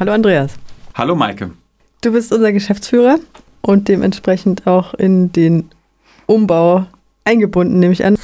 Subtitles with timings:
[0.00, 0.54] Hallo Andreas.
[0.94, 1.50] Hallo Maike.
[2.00, 3.18] Du bist unser Geschäftsführer
[3.60, 5.68] und dementsprechend auch in den
[6.24, 6.86] Umbau
[7.26, 8.16] eingebunden, nehme ich an.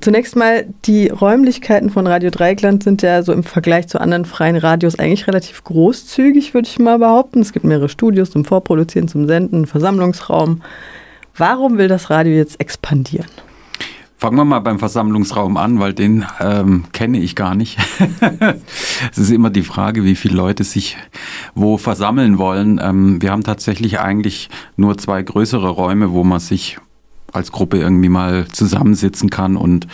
[0.00, 4.56] Zunächst mal, die Räumlichkeiten von Radio Dreieckland sind ja so im Vergleich zu anderen freien
[4.56, 7.42] Radios eigentlich relativ großzügig, würde ich mal behaupten.
[7.42, 10.62] Es gibt mehrere Studios zum Vorproduzieren, zum Senden, Versammlungsraum.
[11.36, 13.28] Warum will das Radio jetzt expandieren?
[14.20, 17.78] Fangen wir mal beim Versammlungsraum an, weil den ähm, kenne ich gar nicht.
[19.12, 20.96] es ist immer die Frage, wie viele Leute sich
[21.54, 22.80] wo versammeln wollen.
[22.82, 26.78] Ähm, wir haben tatsächlich eigentlich nur zwei größere Räume, wo man sich
[27.32, 29.86] als Gruppe irgendwie mal zusammensitzen kann und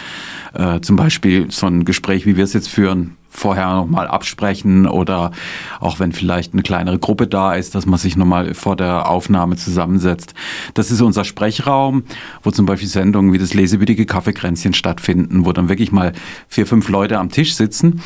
[0.54, 5.32] äh, zum Beispiel so ein Gespräch, wie wir es jetzt führen, vorher nochmal absprechen oder
[5.80, 9.56] auch wenn vielleicht eine kleinere Gruppe da ist, dass man sich nochmal vor der Aufnahme
[9.56, 10.34] zusammensetzt.
[10.74, 12.04] Das ist unser Sprechraum,
[12.42, 16.12] wo zum Beispiel Sendungen wie das lesewürdige Kaffeekränzchen stattfinden, wo dann wirklich mal
[16.48, 18.00] vier, fünf Leute am Tisch sitzen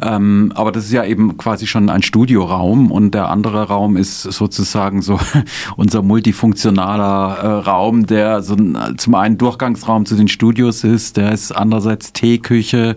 [0.00, 4.22] ähm, aber das ist ja eben quasi schon ein Studioraum und der andere Raum ist
[4.22, 5.18] sozusagen so
[5.76, 11.32] unser multifunktionaler äh, Raum, der so ein, zum einen Durchgangsraum zu den Studios ist, der
[11.32, 12.96] ist andererseits Teeküche,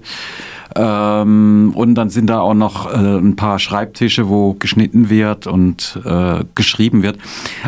[0.76, 6.00] ähm, und dann sind da auch noch äh, ein paar Schreibtische, wo geschnitten wird und
[6.06, 7.18] äh, geschrieben wird.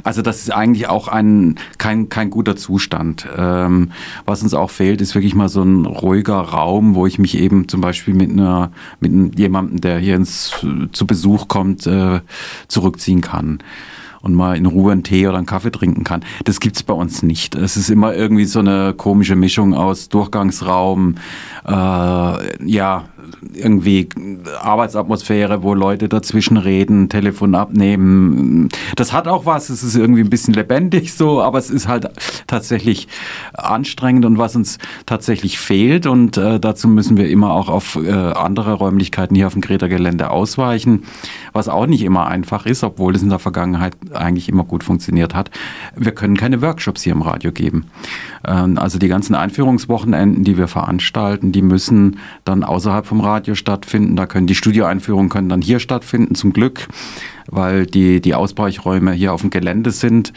[0.04, 3.28] Also das ist eigentlich auch ein, kein, kein guter Zustand.
[3.36, 3.92] Ähm,
[4.26, 7.68] was uns auch fehlt, ist wirklich mal so ein ruhiger Raum, wo ich mich eben
[7.68, 10.52] zum Beispiel mit einer, mit jemandem, der hier ins,
[10.92, 12.22] zu Besuch kommt, äh,
[12.68, 13.60] zurückziehen kann
[14.22, 16.24] und mal in Ruhe einen Tee oder einen Kaffee trinken kann.
[16.46, 17.56] Das gibt's bei uns nicht.
[17.56, 21.16] Es ist immer irgendwie so eine komische Mischung aus Durchgangsraum,
[21.66, 23.06] äh, ja,
[23.54, 24.10] irgendwie
[24.62, 28.70] Arbeitsatmosphäre, wo Leute dazwischen reden, Telefon abnehmen.
[28.96, 32.10] Das hat auch was, es ist irgendwie ein bisschen lebendig so, aber es ist halt
[32.48, 33.08] tatsächlich
[33.54, 38.12] anstrengend und was uns tatsächlich fehlt und äh, dazu müssen wir immer auch auf äh,
[38.12, 41.04] andere Räumlichkeiten hier auf dem Greta-Gelände ausweichen,
[41.54, 45.34] was auch nicht immer einfach ist, obwohl es in der Vergangenheit eigentlich immer gut funktioniert
[45.36, 45.52] hat.
[45.96, 47.86] Wir können keine Workshops hier im Radio geben.
[48.46, 54.16] Ähm, also die ganzen Einführungswochenenden, die wir veranstalten, die müssen dann außerhalb vom Radio stattfinden.
[54.16, 56.88] Da können die Studioeinführungen können dann hier stattfinden, zum Glück,
[57.48, 60.34] weil die, die Ausbreichräume hier auf dem Gelände sind.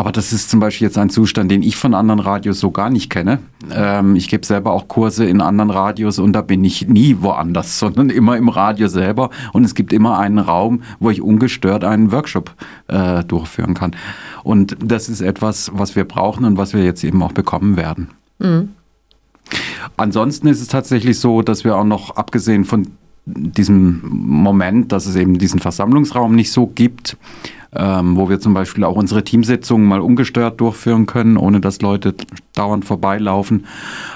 [0.00, 2.88] Aber das ist zum Beispiel jetzt ein Zustand, den ich von anderen Radios so gar
[2.88, 3.38] nicht kenne.
[3.70, 7.78] Ähm, ich gebe selber auch Kurse in anderen Radios und da bin ich nie woanders,
[7.80, 9.28] sondern immer im Radio selber.
[9.52, 12.54] Und es gibt immer einen Raum, wo ich ungestört einen Workshop
[12.88, 13.94] äh, durchführen kann.
[14.42, 18.08] Und das ist etwas, was wir brauchen und was wir jetzt eben auch bekommen werden.
[18.38, 18.70] Mhm.
[19.96, 22.88] Ansonsten ist es tatsächlich so, dass wir auch noch, abgesehen von
[23.26, 27.16] diesem Moment, dass es eben diesen Versammlungsraum nicht so gibt,
[27.72, 32.14] ähm, wo wir zum Beispiel auch unsere Teamsitzungen mal ungestört durchführen können, ohne dass Leute
[32.54, 33.66] dauernd vorbeilaufen.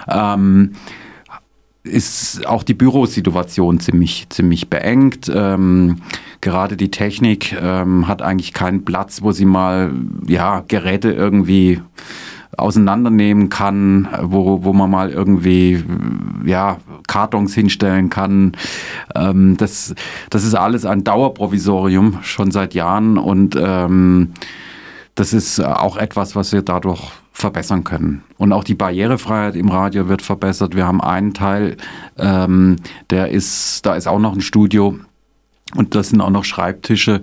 [0.08, 0.72] Ähm,
[1.84, 5.30] ist auch die Bürosituation ziemlich, ziemlich beengt.
[5.32, 5.96] Ähm,
[6.40, 9.92] gerade die Technik ähm, hat eigentlich keinen Platz, wo sie mal
[10.26, 11.82] ja, Geräte irgendwie
[12.56, 15.84] auseinandernehmen kann, wo, wo man mal irgendwie
[16.44, 18.52] ja, Kartons hinstellen kann.
[19.14, 19.94] Ähm, das,
[20.30, 24.32] das ist alles ein Dauerprovisorium schon seit Jahren und ähm,
[25.14, 27.00] das ist auch etwas, was wir dadurch
[27.32, 28.22] verbessern können.
[28.36, 30.76] Und auch die Barrierefreiheit im Radio wird verbessert.
[30.76, 31.76] Wir haben einen Teil,
[32.18, 32.76] ähm,
[33.10, 34.98] der ist, da ist auch noch ein Studio,
[35.74, 37.20] und das sind auch noch Schreibtische.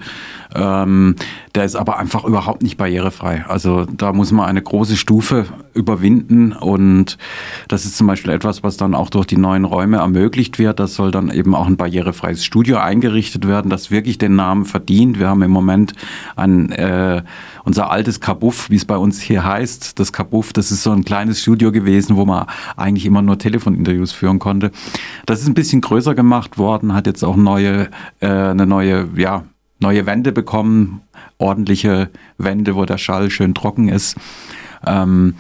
[0.53, 1.15] Ähm,
[1.55, 3.45] der ist aber einfach überhaupt nicht barrierefrei.
[3.47, 7.17] Also da muss man eine große Stufe überwinden und
[7.67, 10.79] das ist zum Beispiel etwas, was dann auch durch die neuen Räume ermöglicht wird.
[10.79, 15.19] Das soll dann eben auch ein barrierefreies Studio eingerichtet werden, das wirklich den Namen verdient.
[15.19, 15.93] Wir haben im Moment
[16.35, 17.23] ein äh,
[17.63, 19.99] unser altes Kabuff, wie es bei uns hier heißt.
[19.99, 22.45] Das Kabuff, das ist so ein kleines Studio gewesen, wo man
[22.77, 24.71] eigentlich immer nur Telefoninterviews führen konnte.
[25.25, 29.43] Das ist ein bisschen größer gemacht worden, hat jetzt auch neue, äh, eine neue, ja,
[29.81, 31.01] neue Wände bekommen,
[31.37, 34.15] ordentliche Wände, wo der Schall schön trocken ist.
[34.85, 35.35] Ähm,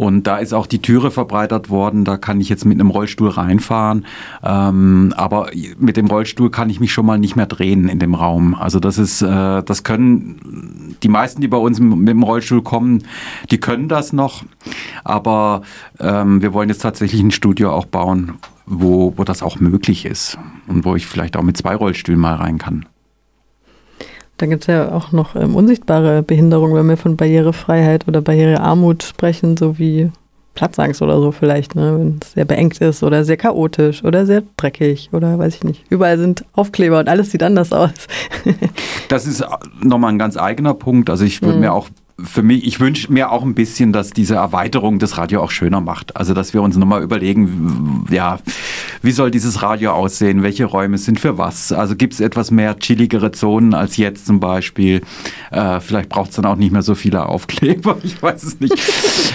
[0.00, 2.06] und da ist auch die Türe verbreitert worden.
[2.06, 4.06] Da kann ich jetzt mit einem Rollstuhl reinfahren.
[4.42, 8.14] Ähm, aber mit dem Rollstuhl kann ich mich schon mal nicht mehr drehen in dem
[8.14, 8.54] Raum.
[8.54, 13.04] Also das ist, äh, das können die meisten, die bei uns mit dem Rollstuhl kommen,
[13.50, 14.42] die können das noch.
[15.04, 15.60] Aber
[15.98, 20.38] ähm, wir wollen jetzt tatsächlich ein Studio auch bauen, wo, wo das auch möglich ist
[20.66, 22.86] und wo ich vielleicht auch mit zwei Rollstühlen mal rein kann.
[24.40, 29.02] Dann gibt es ja auch noch ähm, unsichtbare Behinderungen, wenn wir von Barrierefreiheit oder Barrierearmut
[29.02, 30.10] sprechen, so wie
[30.54, 31.98] Platzangst oder so vielleicht, ne?
[31.98, 35.84] wenn es sehr beengt ist oder sehr chaotisch oder sehr dreckig oder weiß ich nicht.
[35.90, 37.92] Überall sind Aufkleber und alles sieht anders aus.
[39.08, 39.44] das ist
[39.82, 41.10] nochmal ein ganz eigener Punkt.
[41.10, 41.60] Also ich würde mhm.
[41.60, 41.90] mir auch
[42.24, 45.80] für mich, ich wünsche mir auch ein bisschen, dass diese Erweiterung das Radio auch schöner
[45.80, 46.16] macht.
[46.16, 48.38] Also, dass wir uns nochmal überlegen, ja,
[49.02, 50.42] wie soll dieses Radio aussehen?
[50.42, 51.72] Welche Räume sind für was?
[51.72, 55.00] Also, gibt es etwas mehr chilligere Zonen als jetzt zum Beispiel?
[55.50, 57.98] Äh, vielleicht braucht es dann auch nicht mehr so viele Aufkleber.
[58.10, 58.74] Ich weiß es nicht.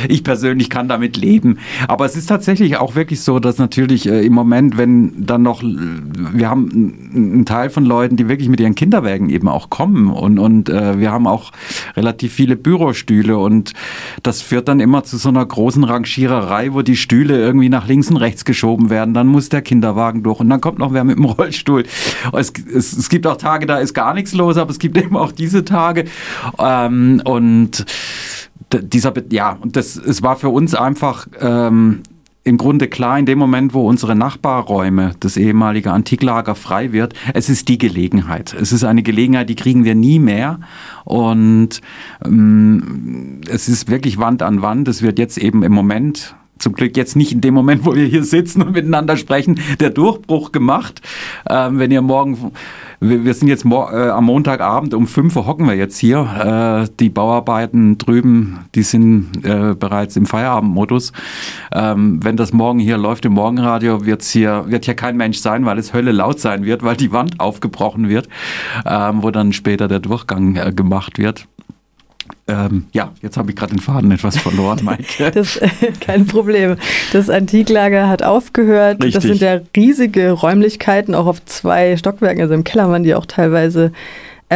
[0.09, 1.59] Ich persönlich kann damit leben.
[1.87, 5.61] Aber es ist tatsächlich auch wirklich so, dass natürlich äh, im Moment, wenn dann noch,
[5.63, 10.39] wir haben einen Teil von Leuten, die wirklich mit ihren Kinderwägen eben auch kommen und,
[10.39, 11.51] und äh, wir haben auch
[11.95, 13.73] relativ viele Bücher Bürostühle und
[14.21, 18.09] das führt dann immer zu so einer großen Rangiererei, wo die Stühle irgendwie nach links
[18.09, 19.13] und rechts geschoben werden.
[19.13, 21.85] Dann muss der Kinderwagen durch und dann kommt noch wer mit dem Rollstuhl.
[22.33, 25.15] Es, es, es gibt auch Tage, da ist gar nichts los, aber es gibt eben
[25.15, 26.05] auch diese Tage
[26.59, 27.85] ähm, und
[28.73, 32.01] dieser, ja, und das, es war für uns einfach ähm,
[32.45, 37.49] im Grunde klar, in dem Moment, wo unsere Nachbarräume, das ehemalige Antiklager frei wird, es
[37.49, 38.53] ist die Gelegenheit.
[38.53, 40.59] Es ist eine Gelegenheit, die kriegen wir nie mehr.
[41.05, 41.81] Und
[42.23, 44.87] ähm, es ist wirklich Wand an Wand.
[44.87, 48.05] Es wird jetzt eben im Moment zum Glück jetzt nicht in dem Moment, wo wir
[48.05, 51.01] hier sitzen und miteinander sprechen, der Durchbruch gemacht.
[51.49, 52.51] Ähm, wenn ihr morgen
[52.99, 56.87] wir, sind jetzt äh, am Montagabend um 5 Uhr hocken wir jetzt hier.
[56.87, 61.11] Äh, die Bauarbeiten drüben, die sind äh, bereits im Feierabendmodus.
[61.73, 65.65] Ähm, wenn das morgen hier läuft im Morgenradio, wird's hier, wird hier kein Mensch sein,
[65.65, 68.29] weil es Hölle laut sein wird, weil die Wand aufgebrochen wird,
[68.85, 71.47] ähm, wo dann später der Durchgang äh, gemacht wird.
[72.47, 75.31] Ähm, ja, jetzt habe ich gerade den Faden etwas verloren, Maike.
[75.31, 75.69] das äh,
[75.99, 76.75] kein Problem.
[77.11, 79.03] Das Antiklager hat aufgehört.
[79.03, 79.13] Richtig.
[79.13, 83.25] Das sind ja riesige Räumlichkeiten, auch auf zwei Stockwerken, also im Keller waren die auch
[83.25, 83.91] teilweise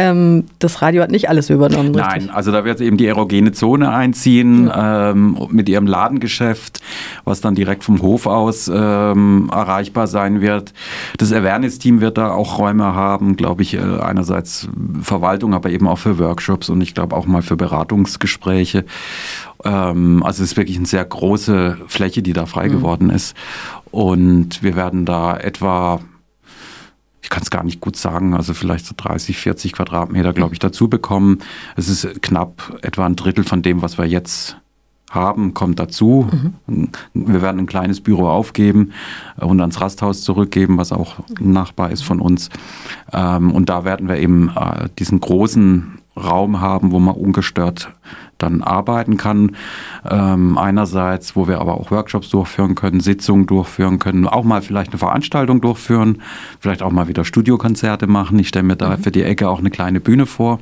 [0.00, 1.94] ähm, das Radio hat nicht alles übernommen.
[1.94, 2.26] Richtig?
[2.26, 5.10] Nein, also da wird eben die erogene Zone einziehen ja.
[5.10, 6.80] ähm, mit ihrem Ladengeschäft,
[7.24, 10.72] was dann direkt vom Hof aus ähm, erreichbar sein wird.
[11.18, 14.68] Das Awareness-Team wird da auch Räume haben, glaube ich, äh, einerseits
[15.02, 18.84] Verwaltung, aber eben auch für Workshops und ich glaube auch mal für Beratungsgespräche.
[19.64, 22.72] Ähm, also es ist wirklich eine sehr große Fläche, die da frei mhm.
[22.72, 23.36] geworden ist.
[23.90, 26.00] Und wir werden da etwa
[27.22, 30.58] ich kann es gar nicht gut sagen, also vielleicht so 30, 40 Quadratmeter, glaube ich,
[30.58, 31.40] dazu bekommen.
[31.76, 34.56] Es ist knapp etwa ein Drittel von dem, was wir jetzt
[35.10, 36.28] haben, kommt dazu.
[36.66, 36.88] Mhm.
[37.12, 38.92] Wir werden ein kleines Büro aufgeben
[39.36, 42.48] und ans Rasthaus zurückgeben, was auch ein Nachbar ist von uns.
[43.12, 47.92] Ähm, und da werden wir eben äh, diesen großen Raum haben, wo man ungestört
[48.42, 49.56] dann arbeiten kann.
[50.08, 54.92] Ähm, einerseits, wo wir aber auch Workshops durchführen können, Sitzungen durchführen können, auch mal vielleicht
[54.92, 56.22] eine Veranstaltung durchführen,
[56.58, 58.38] vielleicht auch mal wieder Studiokonzerte machen.
[58.38, 59.02] Ich stelle mir da mhm.
[59.02, 60.58] für die Ecke auch eine kleine Bühne vor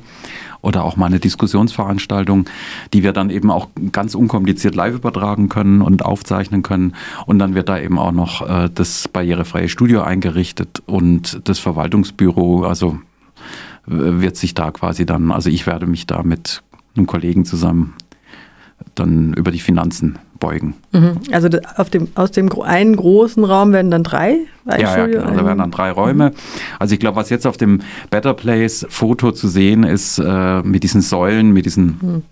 [0.61, 2.45] oder auch mal eine Diskussionsveranstaltung,
[2.93, 6.95] die wir dann eben auch ganz unkompliziert live übertragen können und aufzeichnen können.
[7.25, 12.63] Und dann wird da eben auch noch äh, das barrierefreie Studio eingerichtet und das Verwaltungsbüro,
[12.63, 12.99] also
[13.85, 16.61] wird sich da quasi dann, also ich werde mich da mit
[16.95, 17.95] einem Kollegen zusammen
[18.95, 20.75] dann über die Finanzen beugen.
[20.91, 21.19] Mhm.
[21.31, 24.37] Also auf dem, aus dem einen großen Raum werden dann drei?
[24.65, 25.31] Ja, ja, genau.
[25.31, 26.29] Da werden dann drei Räume.
[26.29, 26.35] Mhm.
[26.79, 30.83] Also ich glaube, was jetzt auf dem Better Place Foto zu sehen ist, äh, mit
[30.83, 32.23] diesen Säulen, mit diesen mhm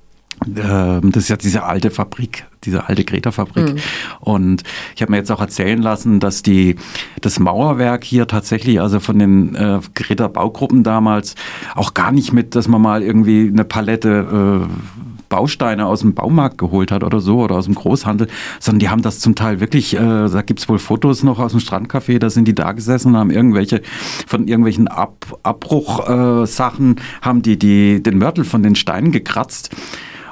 [0.45, 3.73] das ist ja diese alte Fabrik, diese alte Greta-Fabrik.
[3.73, 3.79] Mhm.
[4.19, 4.63] Und
[4.95, 6.75] ich habe mir jetzt auch erzählen lassen, dass die
[7.21, 11.35] das Mauerwerk hier tatsächlich, also von den äh, Greta-Baugruppen damals,
[11.75, 14.97] auch gar nicht mit, dass man mal irgendwie eine Palette äh,
[15.29, 18.27] Bausteine aus dem Baumarkt geholt hat oder so oder aus dem Großhandel,
[18.59, 21.59] sondern die haben das zum Teil wirklich, äh, da gibt's wohl Fotos noch aus dem
[21.59, 23.81] Strandcafé, da sind die da gesessen und haben irgendwelche
[24.25, 29.71] von irgendwelchen Ab Abbruchsachen, äh, haben die, die den Mörtel von den Steinen gekratzt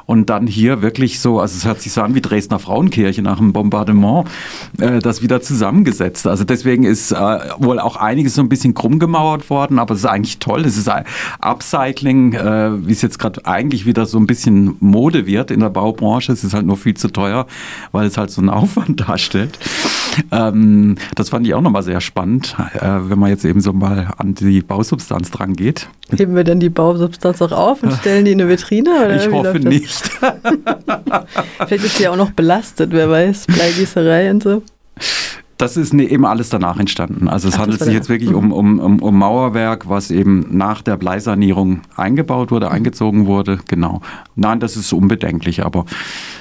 [0.05, 3.37] und dann hier wirklich so, also es hört sich so an wie Dresdner Frauenkirche nach
[3.37, 4.27] dem Bombardement,
[4.79, 6.27] äh, das wieder zusammengesetzt.
[6.27, 7.15] Also deswegen ist äh,
[7.57, 10.61] wohl auch einiges so ein bisschen krumm gemauert worden, aber es ist eigentlich toll.
[10.65, 11.05] Es ist ein
[11.39, 15.69] Upcycling, äh, wie es jetzt gerade eigentlich wieder so ein bisschen Mode wird in der
[15.69, 16.31] Baubranche.
[16.31, 17.47] Es ist halt nur viel zu teuer,
[17.91, 19.57] weil es halt so einen Aufwand darstellt.
[20.31, 24.11] Ähm, das fand ich auch nochmal sehr spannend, äh, wenn man jetzt eben so mal
[24.17, 25.89] an die Bausubstanz dran geht.
[26.15, 29.05] Heben wir denn die Bausubstanz auch auf und stellen die in eine Vitrine?
[29.05, 30.09] Oder ich hoffe nicht.
[31.67, 34.63] Vielleicht ist sie auch noch belastet, wer weiß, Bleigießerei und so.
[35.57, 37.29] Das ist ne, eben alles danach entstanden.
[37.29, 40.81] Also es Ach, handelt sich jetzt wirklich um, um, um, um Mauerwerk, was eben nach
[40.81, 43.59] der Bleisanierung eingebaut wurde, eingezogen wurde.
[43.67, 44.01] Genau.
[44.35, 45.85] Nein, das ist unbedenklich, aber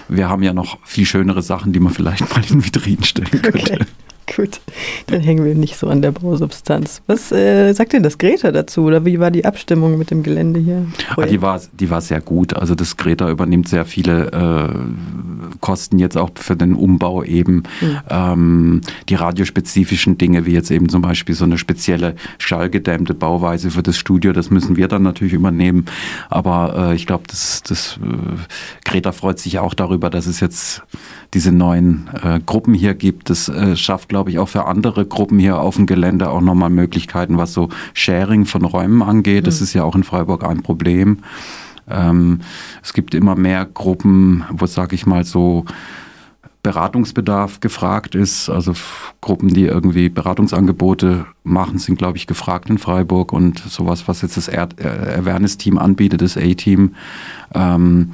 [0.09, 3.75] wir haben ja noch viel schönere Sachen, die man vielleicht mal in Vitrinen stellen könnte.
[3.75, 3.79] Okay.
[4.37, 4.61] Gut,
[5.07, 7.03] dann hängen wir nicht so an der Bausubstanz.
[7.07, 10.61] Was äh, sagt denn das Greta dazu oder wie war die Abstimmung mit dem Gelände
[10.61, 10.87] hier?
[11.17, 12.55] Ah, die, war, die war sehr gut.
[12.55, 17.65] Also das Greta übernimmt sehr viele äh, Kosten jetzt auch für den Umbau eben.
[17.81, 18.01] Mhm.
[18.09, 23.83] Ähm, die radiospezifischen Dinge, wie jetzt eben zum Beispiel so eine spezielle schallgedämmte Bauweise für
[23.83, 25.85] das Studio, das müssen wir dann natürlich übernehmen.
[26.31, 30.83] Aber äh, ich glaube, das, das äh, Greta freut sich auch darüber, dass es jetzt
[31.35, 33.29] diese neuen äh, Gruppen hier gibt.
[33.29, 36.71] Das äh, schafft, glaube ich, auch für andere Gruppen hier auf dem Gelände auch nochmal
[36.71, 39.49] Möglichkeiten, was so Sharing von Räumen angeht.
[39.49, 39.65] Das mhm.
[39.65, 41.19] ist ja auch in Freiburg ein Problem.
[41.91, 42.39] Ähm,
[42.81, 45.65] es gibt immer mehr Gruppen, wo, sage ich mal, so
[46.63, 48.49] Beratungsbedarf gefragt ist.
[48.49, 48.75] Also
[49.21, 53.33] Gruppen, die irgendwie Beratungsangebote machen, sind, glaube ich, gefragt in Freiburg.
[53.33, 56.95] Und sowas, was jetzt das Awareness-Team anbietet, das A-Team,
[57.53, 58.13] ähm,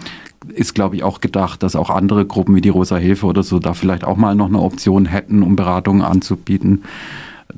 [0.50, 3.58] ist, glaube ich, auch gedacht, dass auch andere Gruppen wie die Rosa Hilfe oder so
[3.58, 6.84] da vielleicht auch mal noch eine Option hätten, um Beratungen anzubieten.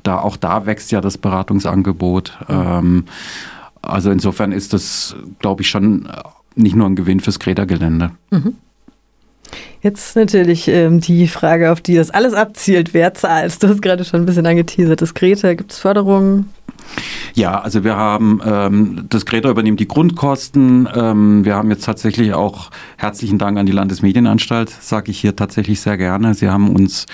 [0.01, 2.37] Da auch da wächst ja das Beratungsangebot.
[2.49, 3.05] Ähm,
[3.81, 6.09] also insofern ist das, glaube ich, schon
[6.55, 8.11] nicht nur ein Gewinn fürs Greta-Gelände.
[8.31, 8.55] Mhm.
[9.81, 12.93] Jetzt natürlich ähm, die Frage, auf die das alles abzielt.
[12.93, 13.61] Wer zahlt?
[13.61, 15.01] Du hast gerade schon ein bisschen angeteasert.
[15.01, 16.49] Das Greta, gibt es Förderungen?
[17.33, 20.87] Ja, also wir haben, ähm, das Greta übernimmt die Grundkosten.
[20.93, 25.81] Ähm, wir haben jetzt tatsächlich auch herzlichen Dank an die Landesmedienanstalt, sage ich hier tatsächlich
[25.81, 26.35] sehr gerne.
[26.35, 27.07] Sie haben uns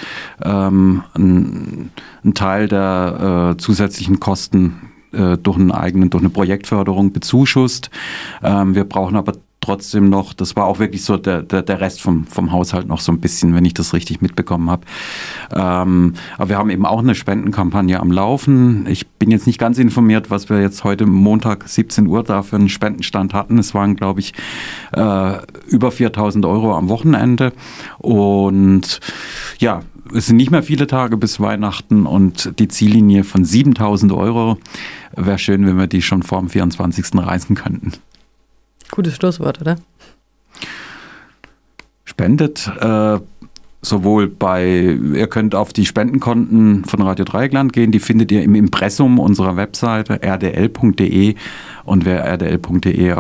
[0.44, 1.92] ähm, einen,
[2.34, 7.90] Teil der äh, zusätzlichen Kosten äh, durch einen eigenen, durch eine Projektförderung bezuschusst.
[8.44, 12.02] Ähm, wir brauchen aber trotzdem noch, das war auch wirklich so der, der, der Rest
[12.02, 14.86] vom, vom Haushalt noch so ein bisschen, wenn ich das richtig mitbekommen habe.
[15.54, 18.86] Ähm, aber wir haben eben auch eine Spendenkampagne am Laufen.
[18.88, 22.56] Ich bin jetzt nicht ganz informiert, was wir jetzt heute Montag 17 Uhr da für
[22.56, 23.58] einen Spendenstand hatten.
[23.60, 24.34] Es waren, glaube ich,
[24.94, 25.38] äh,
[25.68, 27.52] über 4000 Euro am Wochenende.
[27.98, 29.00] Und
[29.60, 29.82] ja,
[30.14, 34.58] es sind nicht mehr viele Tage bis Weihnachten und die Ziellinie von 7000 Euro
[35.16, 37.06] wäre schön, wenn wir die schon vor dem 24.
[37.14, 37.94] reißen könnten.
[38.92, 39.78] Gutes Schlusswort, oder?
[42.06, 43.20] Spendet äh,
[43.82, 48.56] sowohl bei, ihr könnt auf die Spendenkonten von Radio Dreieckland gehen, die findet ihr im
[48.56, 51.36] Impressum unserer Webseite rdl.de
[51.86, 53.16] und wer rdl.de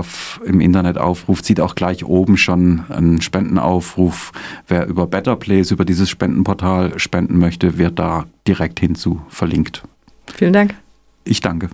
[0.45, 4.31] im Internet aufruft, sieht auch gleich oben schon einen Spendenaufruf.
[4.67, 9.83] Wer über Better Place, über dieses Spendenportal spenden möchte, wird da direkt hinzu verlinkt.
[10.33, 10.75] Vielen Dank.
[11.23, 11.69] Ich danke.